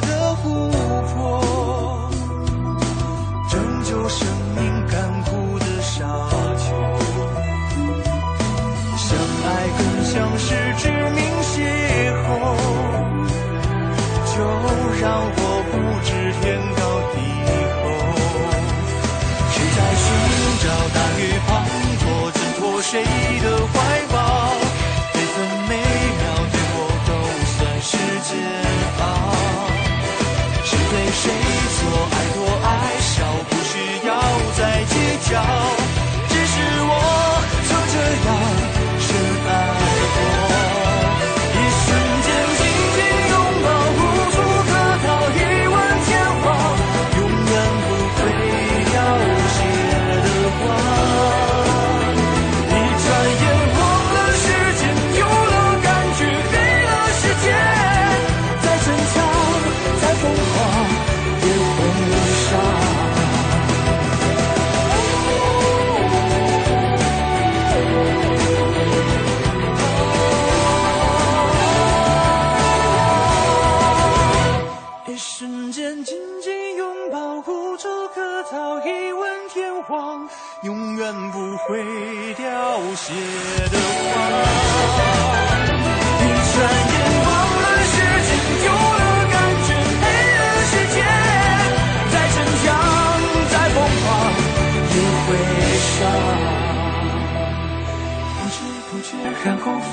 [35.29, 35.76] 再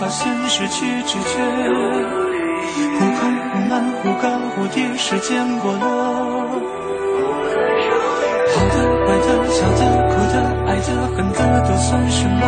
[0.05, 1.41] 发现失去知觉。
[2.99, 5.81] 忽快忽慢，忽高忽低，时间过了。
[8.53, 8.75] 好的、
[9.07, 9.81] 坏的、笑的、
[10.11, 10.37] 哭的、
[10.67, 12.43] 爱的、恨的，都算什么？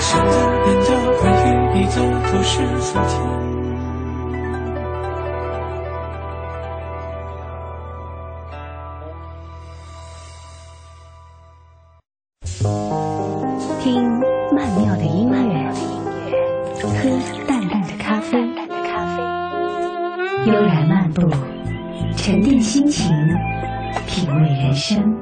[0.00, 0.32] 想的、
[0.66, 0.88] 念的、
[1.20, 1.94] 关于你的，
[2.32, 2.50] 都是
[2.80, 3.12] 昨天。
[13.80, 14.20] 听
[14.54, 15.34] 曼妙的音乐，
[16.88, 17.08] 喝
[17.46, 18.38] 淡淡的咖啡，
[20.46, 21.28] 悠然漫步，
[22.16, 23.14] 沉淀心情，
[24.06, 25.16] 品味人生。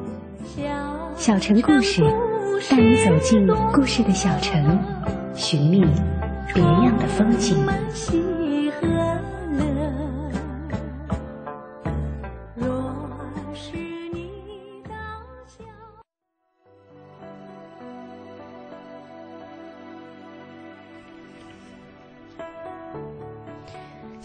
[1.17, 2.03] 小城故事，
[2.71, 4.79] 带你走进故事的小城，
[5.35, 5.85] 寻觅
[6.55, 7.59] 别样的风景。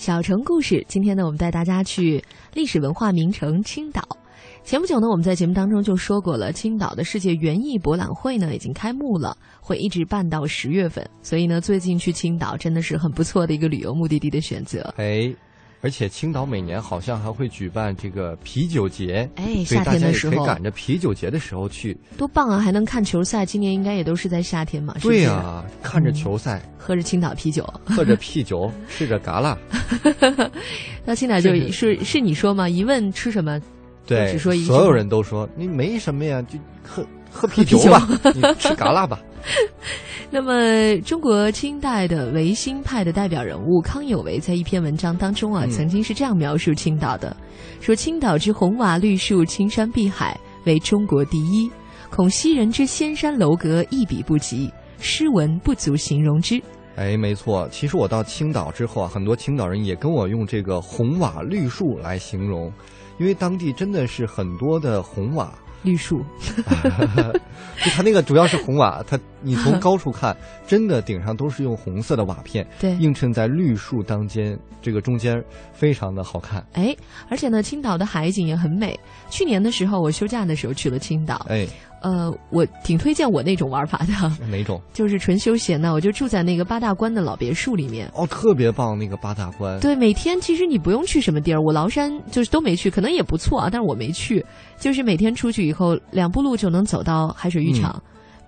[0.06, 4.04] 小城故事，今天呢，我们带大家去历史文化名城青岛。
[4.64, 11.04] 前不久呢，我们在节目当中就说过了，青岛的世界园艺博览会呢已经开幕了，会一直办到十月份。
[11.24, 14.94] 所以呢，最近去青岛真的是很不错的一个旅游目的地的选择。
[14.98, 15.34] 哎。
[15.86, 22.58] 而且青岛每年好像还会举办这个啤酒节，哎，夏天的时候可以赶着啤酒节的时候去，多棒啊！
[22.58, 24.96] 还能看球赛，今年应该也都是在夏天嘛。
[25.00, 29.56] 对呀，看着球赛，喝着青岛啤酒，喝着啤酒，吃着嘎啦。
[31.06, 32.68] 那青岛就是是你说吗？
[32.68, 33.62] 一问吃什么，
[34.08, 37.06] 对，只说一所有人都说你没什么呀，就喝
[37.36, 39.20] 喝啤酒吧，你吃嘎啦吧。
[40.32, 47.36] 那么，中国清代的维新派的代表人物康有为在一篇文章当中啊，曾经是这样描述青岛的：
[47.80, 51.70] 说青岛之红瓦绿树、青山碧海，为中国第一，
[52.10, 56.60] 恐昔人之仙山楼阁一笔不及，诗文不足形容之。
[56.96, 62.74] 哎，没错，其实我到青岛之后啊，很多青岛人也跟我用这个红瓦绿树来形容，
[63.20, 65.54] 因为当地真的是很多的红瓦。
[65.86, 66.22] 绿树，
[67.84, 70.36] 就它那个主要是红瓦，它你从高处看，
[70.68, 76.66] 真的顶上都是用红色的瓦片，对，映衬在绿树当间，这个中间非常的好看。
[76.74, 76.96] 哎，
[77.30, 79.00] 而且呢，青岛的海景也很美。
[79.30, 81.68] 去年的时候，我休假的时候去了青岛，哎。
[82.06, 84.14] 呃，我挺推荐我那种玩法的。
[84.46, 84.80] 哪种？
[84.94, 88.08] 就是纯休闲呢，我就住在那个八大关的老别墅里面。
[88.14, 89.80] 哦，特别棒，那个八大关。
[89.80, 94.46] 对，每天其实你不用去什么地儿，我崂山就是都没去，可能也不错啊，但是我没去。
[94.78, 98.00] 就是每天出去以后，两步路就能走到海水浴场，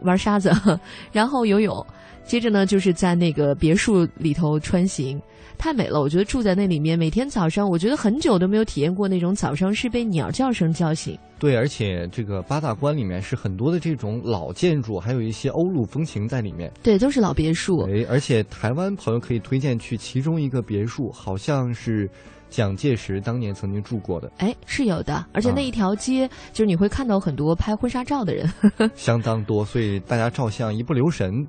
[0.02, 0.52] 玩沙子，
[1.12, 1.84] 然后游泳，
[2.26, 5.20] 接着呢就是在那个别墅里头穿行。
[5.58, 11.18] 太美了，我觉得住在那里面，每天早上，我觉得很久都没有体验过那种早上是被鸟叫声叫醒。
[11.40, 16.72] 对，而且这个八大关里面是很多的这种老建筑，还有一些欧陆风情在里面。
[16.82, 17.82] 对，都是老别墅。
[17.82, 22.10] 哎，而且台湾朋友可以推荐去其中一个别墅，好像是
[22.50, 24.32] 蒋介石当年曾经住过的。
[24.38, 28.52] 哎，是有的，而且那一条街就是你会看到很多拍婚纱照的人，
[28.96, 31.46] 相当多，所以大家照相一不留神。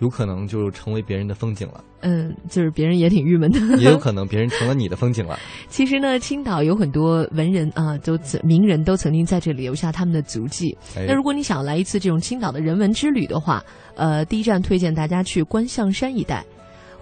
[0.00, 1.82] 有可能就成为别人的风景了。
[2.00, 3.58] 嗯，就是别人也挺郁闷的。
[3.78, 5.38] 也有可能别人成了你的风景了。
[5.68, 10.76] 其实呢，青岛有很多文人啊，都名人都曾经在这里留下他们的足迹。
[10.94, 13.62] 那如果你想来一次这种青岛的人文之旅的话，
[13.96, 16.44] 呃，第一站推荐大家去观象山一带。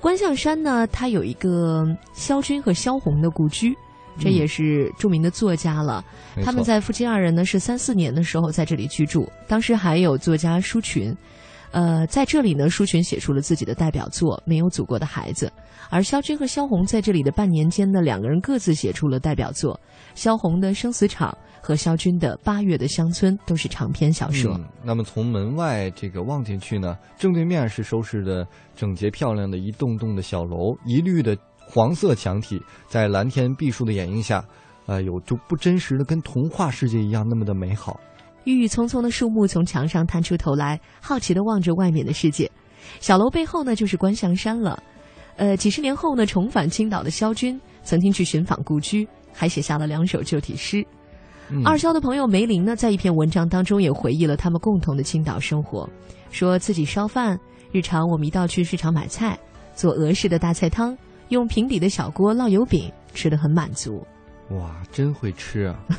[0.01, 3.75] 观象山呢，它有一个萧军和萧红的故居，
[4.19, 6.03] 这也是著名的作家了。
[6.43, 11.15] 他们在夫妻二人呢是三四年的时候在这里居住，当时还有作家舒群。
[11.77, 15.47] 呃，在这里呢，舒群写出了自己的代表作《没有祖国的孩子》，
[15.91, 19.79] 而萧军和萧红在这里的半年间呢，两个人各自写出了代表作，
[20.15, 24.59] 萧红的《生死场》和萧军的《八月的乡村》都是长篇小说。
[24.83, 32.59] 那么从门外这个望进去呢，正对面是收拾的整洁漂亮的一栋栋的小楼，一律的黄色墙体，
[32.89, 34.43] 在蓝天碧树的掩映下，
[34.87, 38.01] 呃，有就不真实的跟童话世界一样那么的美好。
[38.47, 42.49] 郁郁葱葱的树木从墙上探出头来，好奇地望着外面的世界。
[43.01, 44.81] 小楼背后呢，就是观象山了。
[45.35, 50.87] 呃，几十年后呢，重返青岛的肖军曾经去寻访故居，还写下了两首旧体诗。
[51.65, 55.89] 二肖的朋友梅林呢，在一篇文章当中也回忆了他们共同的青岛生活，
[56.31, 57.37] 说自己烧饭，
[57.73, 59.37] 日常我们一道去市场买菜，
[59.75, 60.97] 做俄式的大菜汤，
[61.31, 64.07] 用平底的小锅烙油饼，吃得很满足。
[64.51, 65.77] 哇，真会吃啊！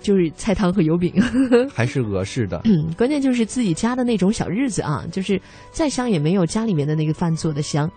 [0.00, 1.12] 就是菜汤和油饼，
[1.72, 2.60] 还是俄式的。
[2.64, 5.40] 嗯，关键就是自己家的那种小日子啊，就是
[5.70, 7.90] 再香也没有家里面的那个饭做的香。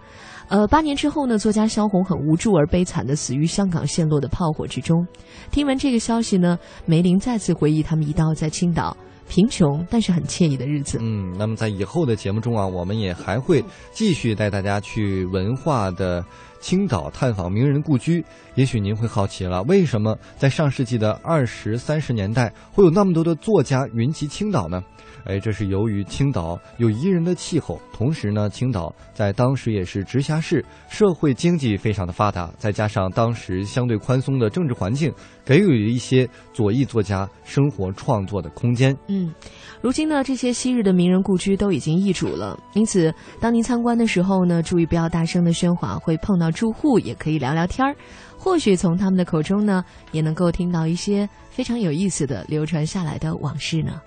[0.48, 5.06] 呃，八年之后呢，作家萧红很无助而悲惨的死于香港陷落的炮火之中。
[5.50, 8.98] 听闻这个消息呢，梅林再次回忆他们一道在青岛
[9.30, 10.98] 贫穷但是很惬意的日子。
[11.00, 16.26] 嗯，那么在以后的节目中啊，我们也还会继续带大家去文化的。
[16.62, 18.24] 青岛探访名人故居，
[18.56, 24.82] 也许您会好奇了，为什么在上世纪的二十三十年代会有那么多的作家云集青岛呢？
[25.26, 35.14] 哎，这是由于青岛有宜人的气候，同时呢，青岛在当时也是直辖市，社会经济非常的发达，再加上当时相对宽松的政治环境，
[35.46, 38.96] 给予一些左翼作家生活创作的空间。
[39.08, 39.34] 嗯。
[39.82, 47.96] 如今呢，这些昔日的名人故居都已经易主了，因此，当您参观的时候呢，注意不要大声的喧哗，会碰到住户也可以聊聊天儿，
[48.38, 54.00] 或许从他们的口中呢，也能够听到一些非常有意思的流传下来的往事呢。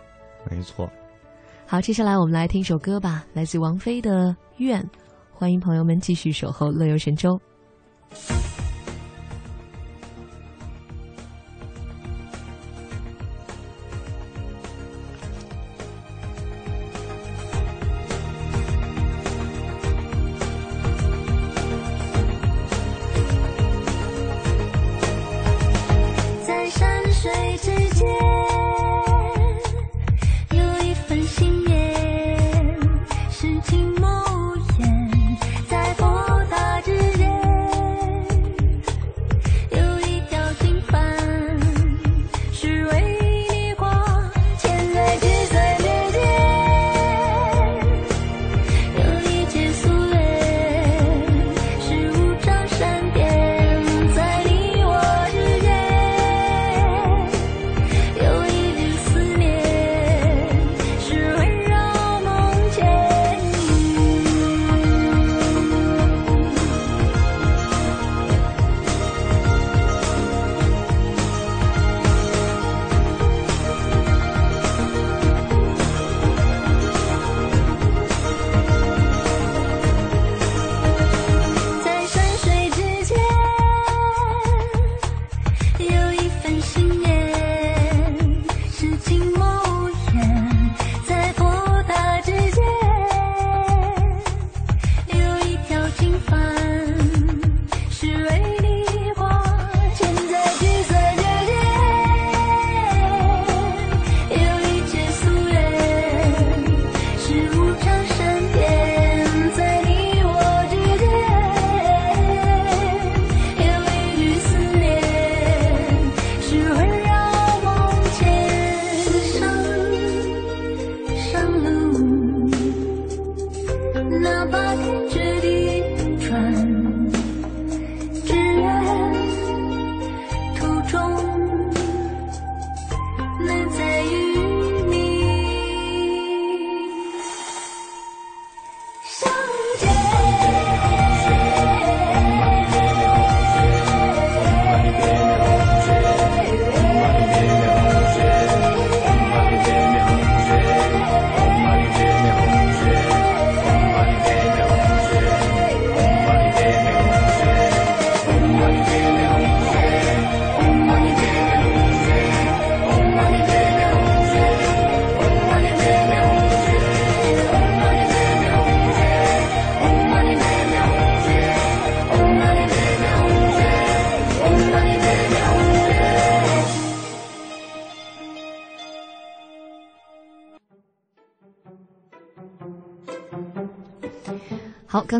[0.48, 0.88] 没错。
[1.66, 4.80] 好，接下来我们来听一首歌吧，来自王菲的《愿》。
[5.32, 7.40] 欢迎朋友们继续守候乐游神州。
[26.46, 28.06] 在山水之间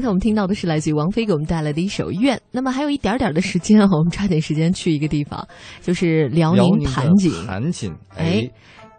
[0.05, 2.37] 才我们听到的是来自于王菲给我们带来的一首《愿》。
[2.51, 5.47] 那么还有一点点的时间啊，我们抓紧时间去一个地方，
[5.81, 7.33] 就是辽宁盘锦。
[7.47, 8.49] 盘锦，哎，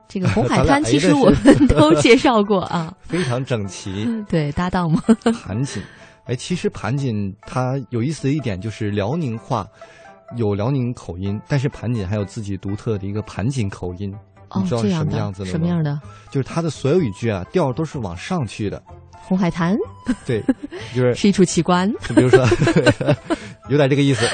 [0.08, 4.06] 这个红海滩其实我们都介绍过啊，非常整齐。
[4.28, 5.00] 对，搭档嘛？
[5.44, 5.82] 盘锦，
[6.26, 9.66] 哎，其实盘锦它有意思的一点就是辽宁话
[10.36, 14.14] 有辽宁口音，但是盘锦还有自己独特的一个盘锦口音。
[14.50, 15.52] 哦，你知道是什么样子的吗？
[15.52, 16.00] 什么样的？
[16.30, 18.82] 就是它的所有语句啊，调都是往上去的。
[19.28, 19.76] 红海滩，
[20.26, 20.42] 对，
[20.94, 21.92] 就是 是一处奇观。
[22.16, 22.46] 比如说，
[23.70, 24.28] 有点这个意思。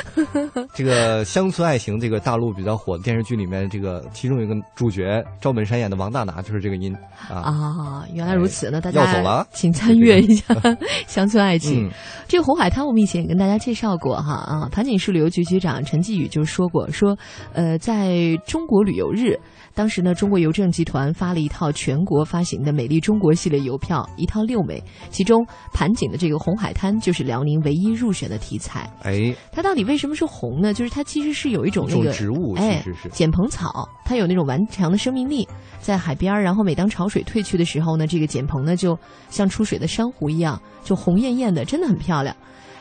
[0.74, 6.94] 这个《乡村爱情》这个大陆比较火的电视剧里面，这个其中有一个主角赵本山演的王大拿，就是这个音
[7.30, 7.36] 啊。
[7.38, 8.70] 啊，原来如此。
[8.72, 10.54] 那大家要走了，请参阅一下
[11.08, 11.89] 《乡村爱情》。
[12.28, 14.70] 这个红海滩，我们以前也跟大家介绍过哈啊。
[14.72, 17.18] 盘锦市旅游局局长陈继宇就说过，说
[17.54, 18.16] 呃，在
[18.46, 19.39] 中国旅游日。
[19.74, 28.90] 当时呢，中国邮政集团发了一套全国发行的“美丽中国”系列邮票，一套六枚，其中盘锦的这个红海滩就是辽宁唯一入选的题材。
[29.04, 30.74] 哎，它到底为什么是红呢？
[30.74, 35.48] 就是它其实是有一种那个植物，哎，是是碱蓬草，它有那种顽强的生命力，
[35.80, 38.98] 在海边儿，然后每当潮水退去的时候呢，这个碱蓬呢就
[39.30, 42.36] 像出水的珊瑚一样，就红艳艳的，真的很漂亮。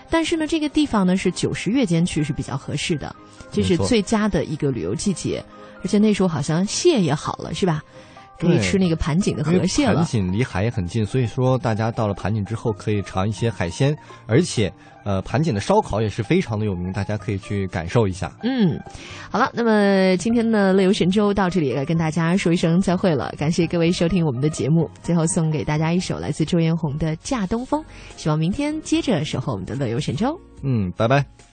[0.08, 3.14] 但是呢，这个地方呢是九十月间去是比较合适的，
[3.52, 5.42] 这是最佳的一个旅游季节。
[5.82, 7.82] 而且那时候好像蟹也好了，是吧？
[8.40, 9.96] 可以吃那个盘锦的河蟹了。
[9.96, 13.94] 盘锦离海也很近，所以说大家到了盘锦之后可以尝一些海鲜，
[14.26, 14.72] 而且
[15.04, 18.32] 呃盘锦的烧烤也是非常的有名，大家可以去感受一下。
[18.42, 18.80] 嗯，
[19.30, 24.90] 好了，那么今天的乐游神州到这里来跟大家说一声再会了，感谢各位收听我们的节目。
[25.02, 27.82] 最后送给大家一首来自周艳红的《驾东风》，
[28.16, 30.38] 希望明天接着守候我们的乐游神州。
[30.62, 31.49] 嗯，拜拜。